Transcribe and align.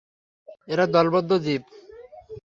এরা 0.67 0.85
দলবদ্ধ 0.87 1.31
জীব। 1.45 1.61